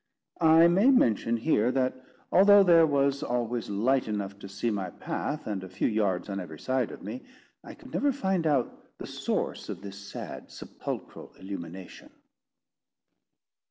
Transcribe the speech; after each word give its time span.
I 0.39 0.67
may 0.67 0.89
mention 0.89 1.37
here, 1.37 1.71
that 1.73 1.95
although 2.31 2.63
there 2.63 2.87
was 2.87 3.21
always 3.21 3.69
light 3.69 4.07
enough 4.07 4.39
to 4.39 4.49
see 4.49 4.71
my 4.71 4.89
path 4.89 5.45
and 5.45 5.63
a 5.63 5.69
few 5.69 5.87
yards 5.87 6.27
on 6.27 6.39
every 6.39 6.57
side 6.57 6.89
of 6.89 7.03
me, 7.03 7.21
I 7.63 7.77
never 7.85 8.09
could 8.09 8.19
find 8.19 8.47
out 8.47 8.97
the 8.97 9.05
source 9.05 9.69
of 9.69 9.81
this 9.83 9.99
sad 9.99 10.49
sepulchral 10.49 11.35
illumination. 11.37 12.09